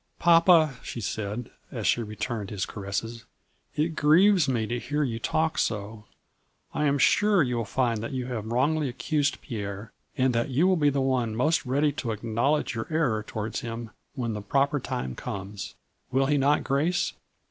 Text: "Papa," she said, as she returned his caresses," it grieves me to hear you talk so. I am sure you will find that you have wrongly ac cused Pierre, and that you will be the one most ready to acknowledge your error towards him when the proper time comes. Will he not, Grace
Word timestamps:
"Papa," 0.29 0.77
she 0.81 0.99
said, 0.99 1.51
as 1.71 1.85
she 1.85 2.01
returned 2.01 2.49
his 2.49 2.65
caresses," 2.65 3.25
it 3.75 3.95
grieves 3.95 4.49
me 4.49 4.65
to 4.65 4.79
hear 4.79 5.03
you 5.03 5.19
talk 5.19 5.59
so. 5.59 6.05
I 6.73 6.85
am 6.85 6.97
sure 6.97 7.43
you 7.43 7.57
will 7.57 7.65
find 7.65 8.01
that 8.01 8.11
you 8.11 8.25
have 8.25 8.47
wrongly 8.51 8.87
ac 8.87 8.95
cused 8.97 9.41
Pierre, 9.43 9.91
and 10.17 10.33
that 10.33 10.49
you 10.49 10.65
will 10.67 10.75
be 10.75 10.89
the 10.89 11.01
one 11.01 11.35
most 11.35 11.67
ready 11.67 11.91
to 11.91 12.13
acknowledge 12.13 12.73
your 12.73 12.87
error 12.89 13.21
towards 13.21 13.59
him 13.59 13.91
when 14.15 14.33
the 14.33 14.41
proper 14.41 14.79
time 14.79 15.13
comes. 15.13 15.75
Will 16.09 16.25
he 16.25 16.37
not, 16.39 16.63
Grace 16.63 17.13